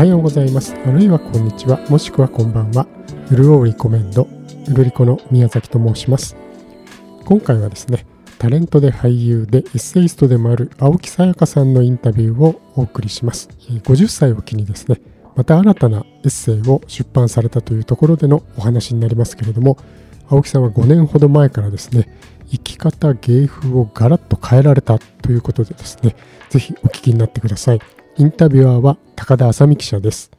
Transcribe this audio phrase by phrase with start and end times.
[0.00, 0.74] はようございます。
[0.86, 1.78] あるいはこんにちは。
[1.90, 2.86] もしくはこんばんは。
[3.30, 4.26] うるおうリコメンド
[4.66, 6.36] うるりこの宮崎と申します。
[7.26, 8.06] 今回はですね
[8.38, 13.50] タレントで俳優でエッセイストでもある青木さやかさんのインタビューをお送りします。
[13.68, 15.02] 50歳を機にですね
[15.36, 19.76] また新たなエッセイを出版されたというところでのお話になりますけれども
[20.30, 22.08] 青木さんは5年ほど前からですね
[22.50, 26.16] 生き方芸風をガラッと変えられたということでですね
[26.48, 27.80] ぜひお聞きになってください。
[28.18, 30.30] インタビュアーは高田麻美記者です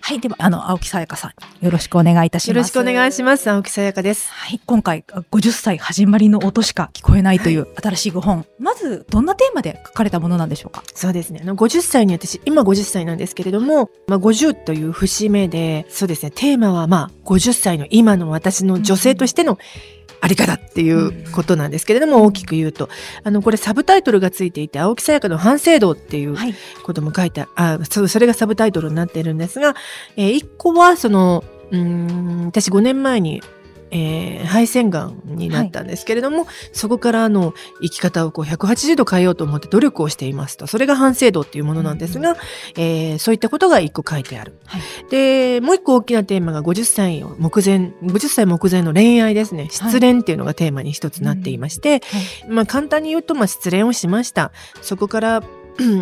[0.00, 0.20] はい。
[0.20, 2.48] では、あの、青木さやかさん、よろしくお願いいたします。
[2.48, 3.50] よろしくお願いします。
[3.50, 4.32] 青木さやかです。
[4.32, 4.60] はい。
[4.64, 8.38] 今回、50歳始まりの音しか聞こえないという新しいご本。
[8.38, 10.82] はい、まず、どんなテーマで書かれたものなんでしょうか？
[10.94, 11.40] そうですね。
[11.42, 19.58] あの、50歳に私、今50歳なんですけれども、まあ、50という節目で、そうですね、テーマは、まあ、50歳の今の私の女性としての、うん
[20.20, 22.88] あり方っていうことなんですけれども、大きく言うと、
[23.24, 26.36] あの、これサブタイトルがついていて、青木さやかの反省道っていう
[26.82, 29.74] ことも書いて、はい、あそ、それがサブタイトルになっているんですが、
[30.16, 33.42] えー、一個は、その、うん、私5年前に
[33.90, 40.66] えー、肺腺がんになったんですけれども、はい、そこからの生き方をこう180度変えようと思って努力をしていますと。
[40.66, 42.36] それが反省度っていうものなんですが、うん、
[42.76, 44.58] えー、そういったことが一個書いてある。
[44.66, 49.68] はい、で、もう一個大きなテーマが50歳を目前、50歳目前の恋愛ですね。
[49.70, 52.00] 失恋っていうのがテーマに一つなっていまして、はい
[52.48, 54.52] まあ簡単に言うと、まあ失恋をしました。
[54.82, 55.42] そこから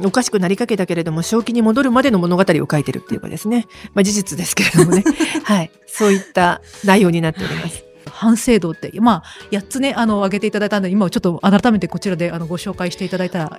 [0.05, 3.67] おかしくなりかけたけれども、正気に戻るまでの物語を書いてるっていうかですね。
[3.95, 5.05] まあ事実ですけれどもね。
[5.45, 5.71] はい。
[5.87, 7.85] そういった内容になっております。
[8.09, 13.59] 反省度って、まあ、8つね、あの、挙げていただいたので、今ちょっと改めてこちらであのご紹介していただいたら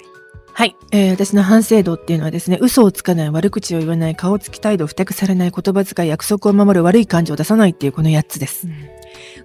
[0.53, 8.65] はい、えー、私の反省度っていうのはですね、嘘をつかない、悪口を言わない、顔つき態度、ふてくされない、言葉遣い、約束を守る、悪い感情を出さないっていうこの8つです。
[8.65, 8.97] うん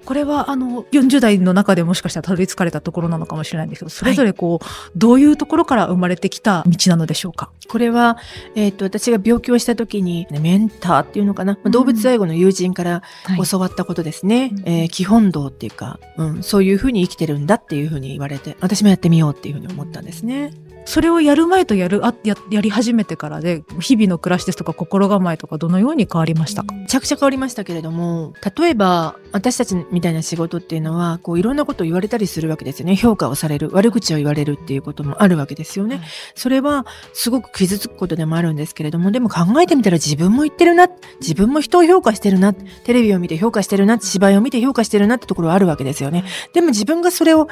[0.04, 7.50] これはあの40代の中でもしかしたらたどり着かれたところなのかもしれないんですけどそれぞれこう、はい、どういうところから生まれてきた道なのでしょうか？
[7.68, 8.18] これは、
[8.54, 13.02] えーと、私が病気をした時に、ね、メンターっていうのかな、うん、動物愛護の友人から
[13.50, 14.50] 教わったことですね、はい、
[14.82, 20.52] えー、基本道っていうか、うん、そういうふうに生きてるんだっていうふうに言われて私もやってみようっていうふうに思ったんですね。
[20.84, 26.74] それをやる前とやるあややり始めてからで日々の暮らしですとか心構えとかどのように変わりましたか？
[26.74, 40.88] めちゃくちゃ変わりましたけれども例えば私たちみたいな仕事っていうのはこういろんなことを言われたりするわけですよね評価をされる悪口を言われるっていうこともあるわけですよね、はい、それはすごく傷つくことでもあるんですけれどもでも考えてみたら自分も言ってるな
[41.20, 47.48] 自分も人を評価してるなテレビを見て評価してるな芝居を見て評価してるなってところはあるわけですよねでも自分がそれを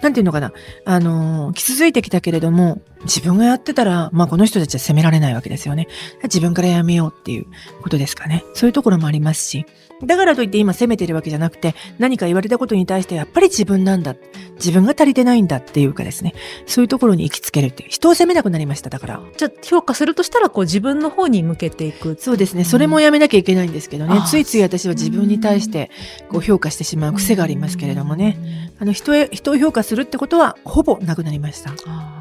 [0.00, 0.52] なんていうのかな
[0.84, 5.88] あの傷ついてきたけれども自分がやってたら、まあこの人たちは責められないわけですよね。
[6.24, 7.46] 自分からやめようっていう
[7.82, 8.44] ことですかね。
[8.54, 9.66] そういうところもありますし。
[10.04, 14.14] だからといって今責めてるわけじゃなくて、何か言われたことに対してやっぱり自分なんだ。
[14.56, 16.34] 自分が足りてないんだっていうかですね。
[16.66, 17.88] そういうところに行きつけるっていう。
[17.88, 19.22] 人を責めなくなりました、だから。
[19.36, 22.16] じゃあ評価するとしたら、こう自分の方に向けていく。
[22.20, 22.64] そうですね。
[22.64, 24.20] それもやめなきゃいけないんですけどね。
[24.26, 25.90] ついつい私は自分に対して
[26.28, 28.36] こう評価してしまう癖がありますけれどもね。
[28.78, 32.19] あの人へ、人を評価するってことはほぼなくなりました。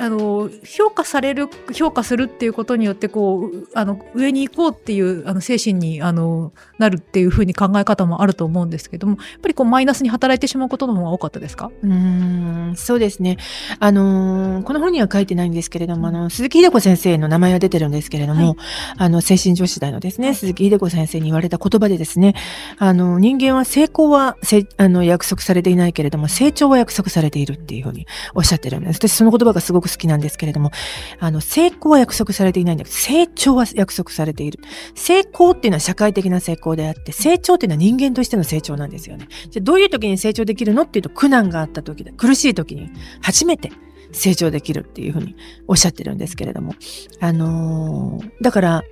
[0.00, 11.70] あの評価される評価するっていうことによってこうあの上に行こうっていうあの精神にあのなるっていうふうに考え方もあると思うんですけどもやっぱりこうマイナスに働いてしまうことの方が多かったですか？
[11.82, 13.36] うんそうですね。
[13.80, 18.56] あのこの本には書いてないんですけれどもあの鈴木秀子先生の名前は出てるんですけれども、はい、
[18.98, 22.34] あの精神女子大のですね、はい、鈴木秀子先生に言われた言葉でですね
[22.78, 28.96] あの人間は成功はせあの約束されていないけれども成長は約束されているっていうふうにおっしゃってるんです。
[28.96, 30.70] 私その言葉がすごく好きなんですけれども、
[31.18, 34.60] あの、成功は約束されていないんだけど、成長は約束されている。
[34.94, 39.28] 成功っていうのは社会的な成功であって、成長っていうのは人間としての成長なんですよね。
[39.50, 42.90] じゃどういう時に成長できるのっていうと、苦難があった時で、苦しい時に
[43.20, 43.72] 初めて
[44.12, 46.74] 成長できるっていうふうにおっしゃってるんですけれども。
[47.20, 48.82] あのー、だから、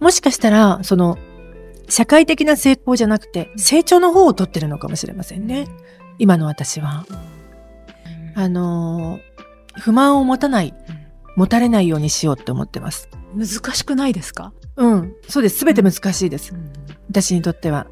[0.00, 1.18] もしかしたら、その、
[1.88, 5.66] 社会的な成功じゃなくて、成長の方を取ってるのかもしれませんね。
[6.18, 7.06] 今の私は。
[8.34, 9.35] あのー
[9.78, 10.74] 不満を持たない、
[11.36, 13.08] 持たれないようにしようって思ってます。
[13.34, 14.52] 難しくないですか？
[14.76, 15.58] うん、そうです。
[15.58, 16.54] すべて難しいです。
[16.54, 16.70] うん、
[17.08, 17.86] 私にとっては。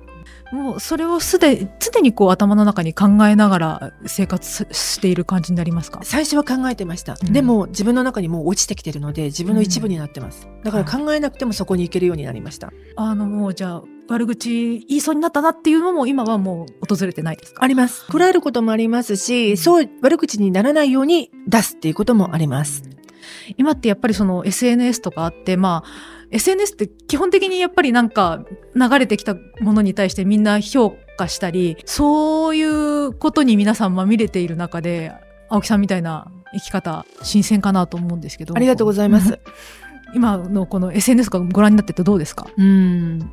[0.52, 6.00] もうそれをすで常にこう頭の中に考えながら生活している感じになりますか？
[6.04, 17.64] 最初は考えてました、うん、でも自分の中にもう落ちてきてるので自分の一部になってます、うん、だから考えなくてもそこに行けるようになりました、あのもうじゃあ悪口言いそうになったなっていうのも今はもう訪れてないですか？
[17.64, 18.06] あります。
[18.06, 22.82] こらえることもありますし、そう悪口にならないように出すっていうこともあります。
[23.56, 25.88] 今ってやっぱりその SNS とかあって、まあ、
[26.30, 35.12] SNS って基本的にやっぱりなんか流れてきたものに対してみんな評価したり、そういうことに皆さんまみれている中で、
[35.48, 39.38] 青木さんみたいな生き方新鮮かなと思うんですけどありがとうございます。
[40.14, 42.46] 今のこの SNS とかご覧になっててどうですか？
[42.56, 43.30] うん。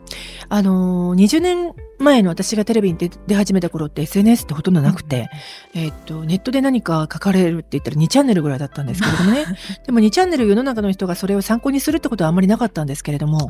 [0.50, 5.30] あのー、20年前の私がテレビに出出始めた頃って SNS ってほとんどなくて、
[5.76, 9.46] えーっと、ネットで何か書かれるって言ったら2チャンネルぐらいだったんですけれどもね。
[9.86, 13.50] でも2チャンネル世の中の人がそれを参考にするってことはあんまりなかったんですけれども、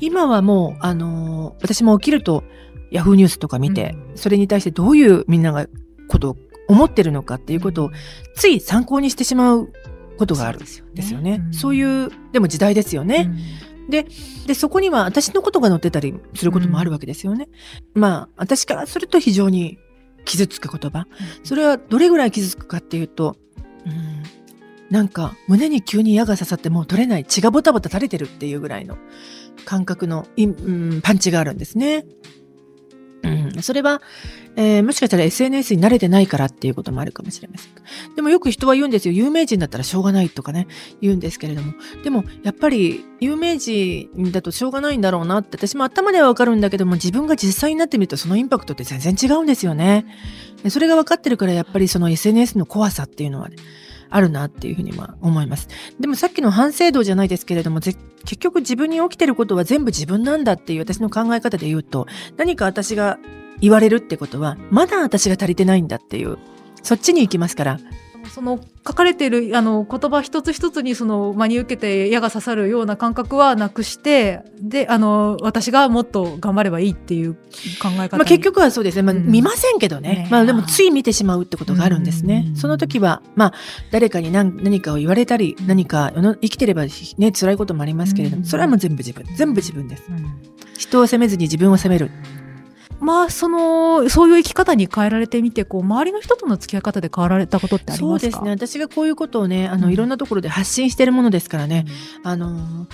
[0.00, 2.44] 今はもう、あのー私も起きると
[2.90, 4.16] ヤフーニュースとか見て、うん。
[4.16, 5.66] それに対してどういうみんなが
[6.08, 6.36] ことを
[6.68, 7.90] 思ってるのかっていうことを
[8.36, 9.72] つい参考にしてしまう
[10.18, 11.38] ことがあるんそうですよね。
[11.38, 13.30] んそういう、でも時代ですよね。
[13.88, 14.06] で、
[14.54, 17.48] そこには私のことが載ってたりすることもあるわけですよね。
[17.94, 19.78] まあ、私からすると非常に
[20.24, 21.06] 傷つく言葉。
[21.42, 23.36] それはどれぐらい傷つくかっていうと、
[23.86, 24.22] うん、
[24.90, 28.98] なんか胸に急に矢が刺さってもう取れない血がボタボタ垂れてるっていうぐらいの
[29.64, 32.04] 感覚のい、うん、パンチがあるんですね。
[33.58, 34.02] うん、それは、
[34.56, 37.72] えーもしかしたら SNS に慣れてないからっていうこともあるかもしれません。
[38.16, 39.12] でもよく人は言うんですよ。
[39.12, 40.66] 有名人だったらしょうがないとかね、
[41.00, 41.74] 言うんですけれども。
[42.02, 50.06] でも、やっぱり有名人だとしょうがないんだろうなって私も頭ではわかるんだけども、自分が実際になってみるとそのインパクトって全然違うんですよね。
[50.68, 53.56] それが分かってるからやっぱりその SNS の怖さっていうのはね、
[54.10, 55.68] あるなっていうふうにまあ思います。
[56.00, 57.98] でもさっきの反省度じゃないですけれども、結
[58.38, 62.06] 局自分に起きてることは全部自分なんだっていう私の考え方で言うと、
[62.36, 63.18] 何か私が
[63.60, 66.38] 言われるってことは、まだ私が足りてないんだっていう、
[66.82, 67.78] そっちに行きますから。
[68.28, 77.40] その書かれているあの言葉一つ一つにその真に受けて矢が刺さるような感覚はなくしてであの私がもっと頑張ればいいっていう考
[77.84, 79.02] え方にまあ、結局はそうですね。
[79.02, 80.10] まあ、うん見ませんけどね。
[80.10, 82.46] ねまあでもつい見てしまうってことがあるんですね。
[82.48, 83.52] うんその時は、まあ
[83.90, 86.84] 誰かに何何かを言われたり、何か生きてれば
[87.18, 89.24] ね、辛いこともありますけれども、うんそれはもう全部自分。
[89.36, 90.04] 全部自分です。
[90.08, 92.10] うん人を責めずに自分を責める。
[93.00, 98.28] まあそのそういう生き方に変えられてみてこう周りの人との付き合い方で変わられたことってありますか？
[98.28, 98.50] そうですね。
[98.50, 101.84] 私がこういうことをね、あの、うんいろんなところで発信してるものですからね。
[102.24, 102.86] あのー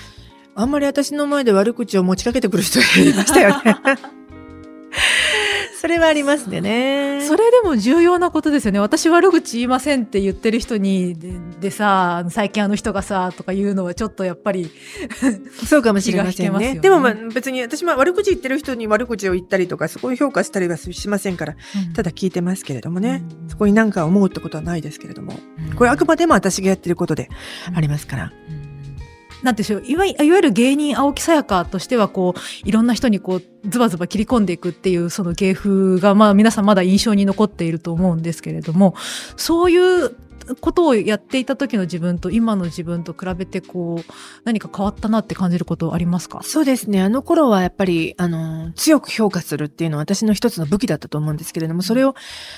[0.57, 3.77] あんまり私の前で悪口を持ちかけてくる人がいましたよね。
[5.85, 7.21] それはありますでね。
[7.29, 14.71] それでも重要なことですよね私悪口言いませんって言ってる人にででさ最近あの人がさとか言うのはちょっとやっぱり
[15.69, 16.75] そうかもしれませんね。
[16.75, 21.55] ねでもまあ別に私も悪口言ってる人に悪口を言ったりとか、そこを評価したりはしませんから、
[21.95, 23.23] ただ聞いてますけれどもね。
[23.43, 25.35] うんそこに何か思うってことはないですけれども。
[25.77, 27.29] これあくまでも私がやってることで
[27.75, 28.33] ありますから。
[29.45, 38.95] なんていうんでしょういわいいわゆる芸人青木さやかとしてはこういろんな人にこうズバズバ切り込んでいくっていうその芸風がまあ皆さんまだ印象に残っていると思うんですけれども
[39.37, 40.17] そういう
[40.61, 44.13] ことをやっていた時の自分と今の自分と比べてこう
[44.45, 46.41] 何か変わったなって感じることありますか？
[46.43, 47.03] そうですね。
[47.03, 52.15] あの頃はやっぱり、あの、強く評価するっていうのは私の一つの武器だったと思うんですけれども、それを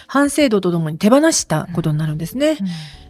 [0.07, 2.59] 反省度とともに手放したことになるんですね。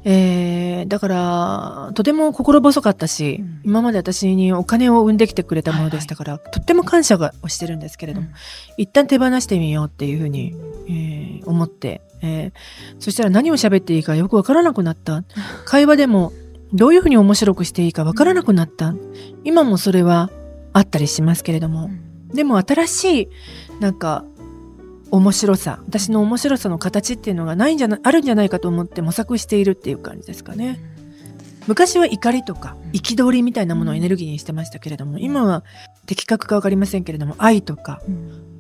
[0.05, 3.61] えー、だから、とても心細かったし、うん。
[3.65, 8.29] 今まで私にお金を生んできてくれたものでしたから、とっても感謝がをしてるんですけれども、
[8.77, 10.55] 一旦手放してみようっていうふうに、
[10.89, 12.53] えー思って、えー
[12.99, 15.25] そしたら何を喋っていいかよくわからなくなった。
[15.65, 16.33] 会話でも
[16.73, 18.95] どういうふうに面白くしていいかわからなくなった。
[19.45, 20.31] 今もそれは
[20.73, 21.91] あったりしますけれども、
[22.35, 23.29] でも新しい、
[23.81, 24.25] なんか、
[25.11, 30.81] 面白さ、私の面白さの形っていうのがないんじゃな、あるんじゃないかと思って模索しているっていう感じですかね。
[31.67, 35.65] 昔は怒りとか憤りみたいなものをエネルギーにしてましたけれども、今は
[36.07, 38.03] 的確かわかりませんけれども、愛とか、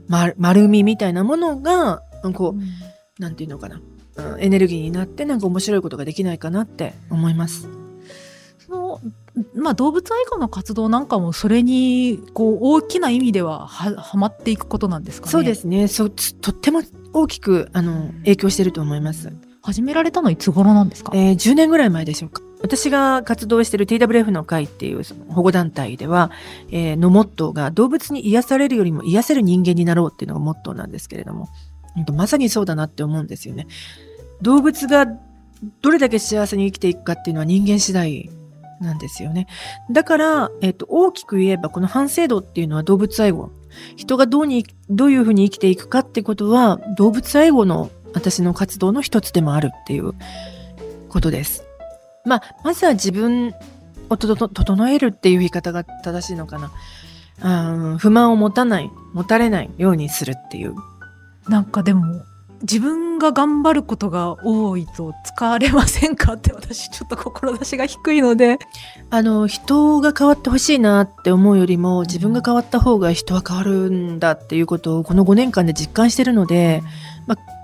[0.08, 2.02] ま、丸みみたいなものが、
[2.34, 2.60] こう、
[3.18, 3.76] なんていうのかな、
[4.16, 7.68] うんエネルギーになってなんか面白いことができないかなって思います。
[8.58, 9.00] その
[9.54, 15.30] まあ、動物愛護の活動なんかもそれにこう大きな意味ではははまっていくことなんですかね。
[15.30, 15.88] そうですね。
[15.88, 16.82] そとっても
[17.12, 19.32] 大きく、あの、影響してると思います。
[19.62, 22.42] 始められたのいつ頃なんですか、えー10年ぐらい前でしょうか。
[22.62, 26.30] 私が活動している TWF の会っていう保護団体では、
[26.70, 31.48] えーのモットーが動物に癒されるよりも癒せる人間になろうっていうのがモットーなんですけれども、
[32.12, 33.66] まさにそうだなって思うんですよね。
[34.42, 35.06] 動物が
[35.82, 38.30] どれだけ幸せに生きていくかっていうのは人間次第
[38.80, 39.46] なんですよね。
[39.90, 43.50] だから、えっ、と、大きく言えばこの反省度っていうのは動物愛護。
[43.96, 50.12] 人がどうに、どういうふうに生きていくかってことは動物愛護の私の活動の一つでもあるっていう
[51.08, 51.64] ことです。
[52.24, 53.54] まあ、まずは自分
[54.10, 56.70] を整えるっていう言い方が正しいのかな。
[57.38, 60.74] うん不満を持たない、持たれないようにするっていう。
[61.48, 62.24] なんかでも
[62.62, 68.58] 自分が頑張ることが多いと疲れませんかって私ちょっと志が低いので。
[69.10, 76.82] あの、人が変わってほしいなって思うよりも、自分が変わった方が人は変わるんだっていうことをこの5年間で実感してるので、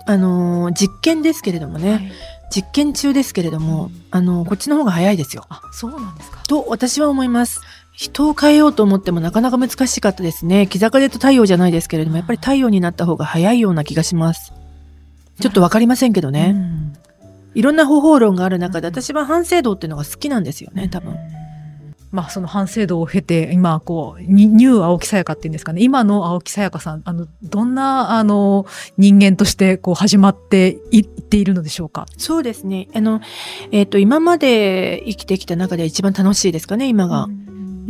[0.07, 2.13] あの、実験ですけれどもね、
[2.55, 5.47] 実験中ですけれども、あの、こっちの方が早いですよ。
[5.49, 7.61] あそうなんですかと私は思います。
[7.93, 10.67] 人を変えようと思ってもなかなか難しかったですね。
[10.67, 14.53] 木坂でと太陽じゃないですけれども、やっぱり太陽になった方が早いような気がします。
[15.41, 16.53] ちょっとわかりませんけどね。
[16.55, 16.93] うん
[17.55, 21.17] いろんな方法論がある中で、私は反省道っていうのが好きなんですよね、多分。
[22.11, 28.67] まあその反省度を経て今こうニニュー青木さやかっていうんですかね今の青木さやかさんあのどんなあの
[28.99, 32.89] 人間としてこう始まっていっているのでしょうかそうですね。
[32.95, 33.23] あの、
[33.71, 37.29] えっ、と、今まで生きてきた中で一番楽しいですかね、今が。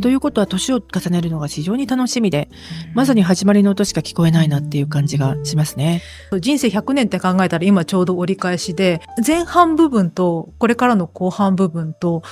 [0.00, 2.48] ということは、年を重ねるのが非常に楽しみで、
[2.94, 6.02] まさに始まりの音しか聞こえないなっていう感じがしますね。
[6.40, 12.22] 人生100年って考えたら今ちょうど折り返しで前半部分とこれからの後半部分と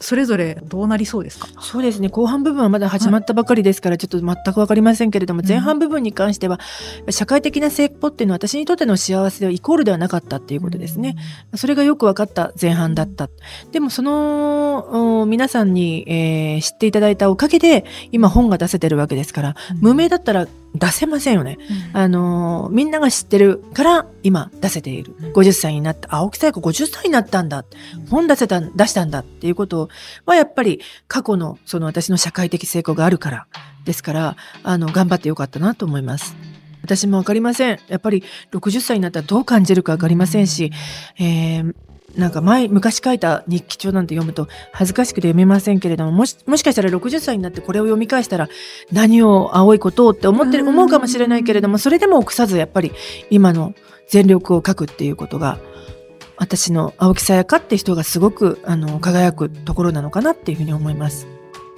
[0.00, 1.48] それぞれどうなりそうですか？
[1.60, 2.08] そうですね。
[2.08, 6.60] 後半部分はまだ始まったばかりですから、ちょっと全くわかりませんけれども、うん前半部分に関しては、
[7.10, 11.16] 社会的な成功っていうのは私にとっての幸せではイコールではなかったっていうことですね。
[11.56, 13.28] それがよく分かった前半だった。
[13.72, 21.58] でもそのお皆さんに、えー知っていただいたおかげで今本が出せてるわけですから、無名だったら出せませんよね。
[21.92, 25.14] あのーみんなが知ってるから今出せている。
[25.34, 26.14] 50歳になった。
[26.14, 27.64] 青木さやか50歳になったんだ。
[28.10, 29.88] 本出せた、出したんだっていうこと
[30.26, 33.46] はやっぱり過去のその私の社会的成功があるから。
[33.84, 36.36] ですから、あの、頑張ってよかったなと思います。
[36.82, 37.78] 私もわかりません。
[37.88, 38.22] やっぱり
[38.52, 40.70] 60歳になったらどう感じるかわかりませんし、
[41.18, 41.74] えー
[42.16, 48.48] なんか前、昔書いた日記帳なんて読むと恥ずかしくて読めませんけれども、もし、もしかしたら60歳になってこれを読み返したら
[48.90, 52.92] 何を青いことをって思ってる、うん思うかもしれないけれども、それでも臆さずやっぱり
[53.30, 53.74] 今の
[54.08, 55.58] 全力を書くっていうことが、
[56.36, 61.26] 私の青木さやかって人がすごくあの輝くところなのかなっていうふうに思います。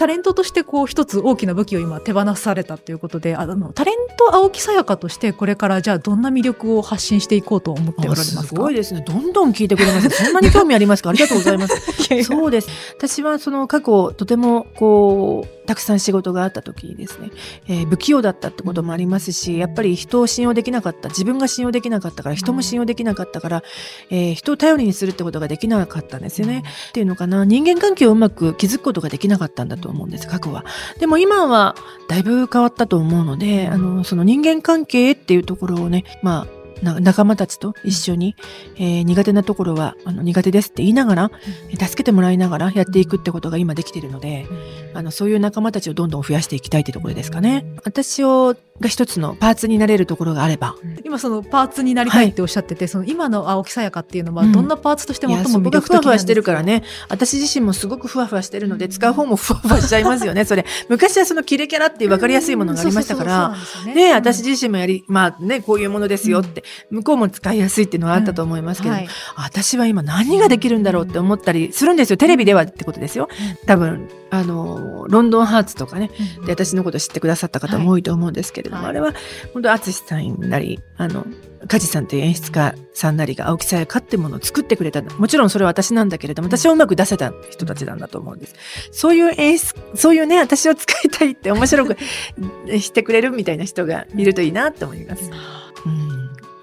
[0.01, 8.43] タレントとしてこう一つ大きな武器を今手放されたということであのタレント青木さやかとしてこれからじゃあどんな魅力を発信していこうと思っておられますか？
[8.45, 9.05] すごいですね。
[9.07, 10.09] どんどん聞いてくれます。
[10.09, 11.11] そんなに興味ありますか？
[11.11, 11.75] ありがとうございます。
[12.25, 12.69] そうです。
[12.97, 17.31] 私はその過去とてもこうたくさん仕事があった時にですね、
[17.69, 23.63] えー不器用だったってこともありますし、やっぱり人を信用できなかった、自分が信用できなかったから、人も信用できなかったから、
[24.09, 26.63] えー人を頼りにするってことができなかったんですよね。
[26.89, 30.65] っていうのかな、人間関係をうまく築くことができなかったんだと思うんです、過去は。
[30.99, 31.75] でも今は
[32.09, 38.35] だいぶ変わったと思うので、あの、その人間関係っていうところをね、まあ、仲間たちと一緒に、
[38.77, 41.31] えー苦手なところはあの苦手ですって言いながら、
[41.71, 44.47] 助けてもらいながらやっていくってことが今できているので、
[44.95, 47.65] あのそういう仲間たちをどんどん増やしていきたいってところですかね。
[47.85, 54.53] 私をが一つのパーツになれるところがあれば、今そのパーツになりたいっておっしゃってて、その今の青木さやかっていうのはうん。
[54.53, 56.83] どんなパーツとして最も魅力的なんですかふわふわしてるからね。
[57.09, 60.65] 私自身もすごくふわふわしてるので、使う方もふわふわしちゃいますよね、それ。
[60.89, 63.55] 昔はそのキレキャラっていう分かりやすいものがありましたから、
[63.95, 72.17] ね、私自身もやり、まあね、こういうものですよって、向こうも使いやすいっていうのはあったと思いますけど、はい私は今何ができるんだろうって思ったりするんですよ。
[72.17, 73.29] テレビではってことですよ。
[73.67, 76.11] 多分、あの、ロンドンハーツとかね、
[76.47, 79.15] で、私のこと知ってくださった方も多いと思うんですけれども、はいあれは、
[79.53, 81.27] 本当淳さんなり、あの、
[81.67, 85.03] 梶さんという演出家さんなりが青木さやかってものを作ってくれた。
[85.03, 88.55] もちろんそれは私なんだけれども、私をうまく出せた人たちなんだと思うんです。
[88.93, 91.97] そういう演出、そういうね、私を使いたいって面白く
[92.81, 95.31] してくれるみたいな人がいるといいなって思います。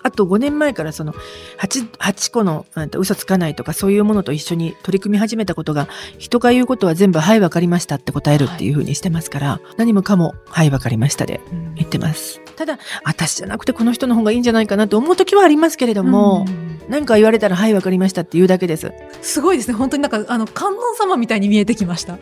[0.08, 1.14] うんあと5年前からその
[1.60, 2.66] 8, 8個の
[2.98, 11.42] 嘘つかないとかそういうものと一緒に取り組み始めたことが人が言うことは全部はいわかりましたって答えるっていう風にしてますから、何もかもはいわかりましたで
[11.76, 12.40] 言ってます。
[12.56, 16.46] ただ私じゃなくてこの人の方がいいんじゃないかなと思う時はありますけれども、
[16.88, 18.94] 何か言われたらはいわかりましたって言うだけです。
[19.22, 22.18] すごいですね本当になんかあの観音様みたいに見えてきました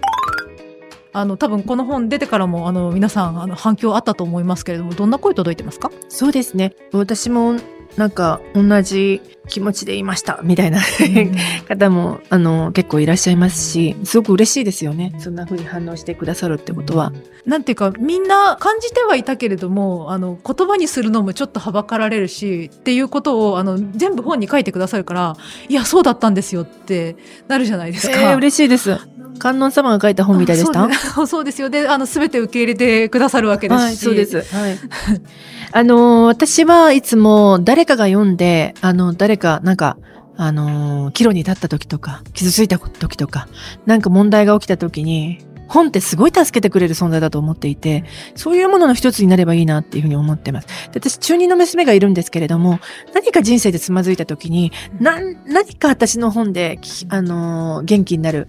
[1.13, 5.89] あの多分この本出てからもあの皆さんあの反響あったと思いますけれどもどんな声届いてますか？
[6.09, 6.75] そうですね。
[6.91, 7.55] 私も
[7.97, 10.79] なんか同じ気持ちでいましたみたいな
[11.67, 15.13] 方もあの結構いらっしゃいますし、すごく嬉しいですよね。
[15.19, 17.11] そんな風に反応してくださるってことは。
[17.45, 25.37] なんていうかみんな感じてはいたけれどもあの言葉にするのもちょっとはばかられるしっていうことをあの全部本に書いてくださるから
[25.69, 27.15] いやそうだったんですよって
[27.47, 28.19] なるじゃないですか。
[28.19, 28.97] えー、嬉しいです。
[29.37, 30.85] 観音様が書いた本みたいでした？
[30.85, 34.41] あそうで そうですよであの全て受け入れてくださるわけですし、はい、そうです。
[34.55, 34.77] はい。
[35.71, 39.97] あのー私はいつも誰かが読んで、あの、誰か、なんか、
[40.37, 43.47] あのー岐路に立った時とか、傷ついた時とか、
[43.85, 48.03] なんか問題が起きた時に、本ってすごい助けてくれる存在だと思っていて、
[48.35, 50.67] そういうものの一つになればいいなっていうふうに思ってます。
[50.91, 52.79] で私、中二の娘がいるんですけれども、
[53.13, 58.47] 何か人生でつまずいた時に、な、何か私の本で、あのー元気になる、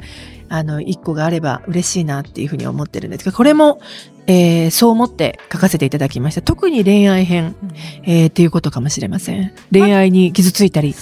[0.49, 3.81] あの、一個があれば嬉しいなっていうふうに思ってるんですけど、これも、
[4.26, 6.42] えーそう思って書かせていただきました。
[6.42, 7.54] 特に恋愛編、
[8.04, 9.52] えーっていうことかもしれません。
[9.73, 10.95] 恋愛に傷ついたり、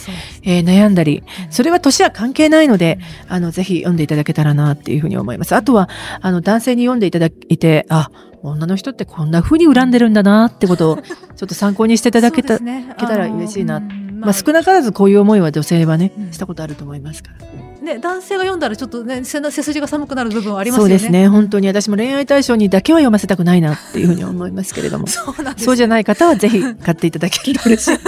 [0.42, 5.54] えー悩んだり、うんそれは年は関係ないので、あの、ぜひ読んでいただけたらなっていうふうに思います。
[5.54, 5.88] あとは、
[6.20, 8.10] あの、男性に読んでいただいて、あ、
[8.42, 10.96] 女の人ってこんな風に恨んでるんだなってことを、
[11.36, 13.80] ちょっと参考にしていただけた、ねけたら嬉しいな
[14.20, 17.63] まあ少なからずこういう思いは女性はね、うんしたことあると思いますから。
[17.84, 20.90] ね、男性が読んだらちょっとね背背筋が寒くなる部分はありますよね。
[20.90, 21.28] そうですね。
[21.28, 25.06] 本当に私も恋愛対象にだけは読ませたくないなっていうふうに思いますけれども。
[25.08, 27.98] そうなんですそうじゃない方はぜひ買っていただけると嬉しい。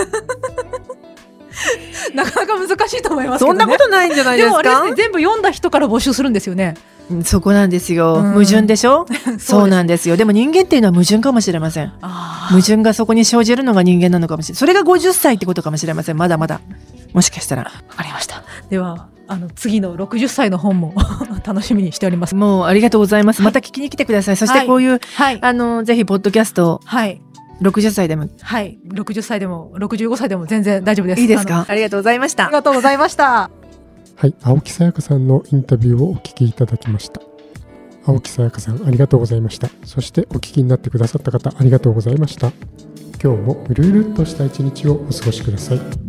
[2.14, 3.48] なかなか難しいと思いますね。
[3.48, 6.74] そんなことないんじゃないでですもあれですかね、全部読んだ人から募集するんですよね。
[7.10, 8.14] うんそこなんですよ。
[8.16, 9.06] うん矛盾でしょ？
[9.38, 10.16] そうですなんですよ。
[10.16, 11.92] でも人間っていうのは矛盾かもしれません。
[12.02, 14.58] あ矛盾がそこに生じるのが人間なのかもしれない。
[14.58, 16.16] それが50歳ってことかもしれません。
[16.16, 16.60] まだまだ。
[17.12, 17.62] もしかしたら。
[17.62, 18.42] わかりました。
[18.70, 20.94] では、あの次の60歳の本も
[21.44, 22.34] 楽しみにしております。
[22.34, 23.42] もうありがとうございます。
[23.42, 24.36] はいまた聞きに来てください。
[24.36, 25.38] そしはいてこういう、はい。
[25.40, 27.20] あの、ぜひ、ポッドキャスト、はい。
[27.62, 28.78] 60歳でもはい。
[28.88, 31.22] 60歳でも65歳でも全然大丈夫です。
[31.22, 31.64] いいですか？
[31.68, 32.52] ありがとうございましたあり。
[32.52, 33.50] がとうございました。
[34.16, 37.20] はい、青木さやかさんのインタビューをお聞きいただきました。
[38.06, 39.68] 青木さやかさん、ありがとうございました。
[39.84, 42.52] そしてお聞きになってくださった方、ありがとうございました。
[43.22, 46.05] 今日もゆるゆるっとした一日をお過ごしください。